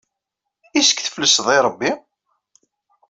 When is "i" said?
1.57-1.59